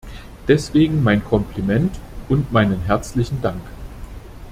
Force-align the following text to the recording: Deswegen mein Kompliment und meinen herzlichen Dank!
Deswegen 0.47 1.03
mein 1.03 1.23
Kompliment 1.23 1.95
und 2.27 2.51
meinen 2.51 2.81
herzlichen 2.81 3.39
Dank! 3.43 3.61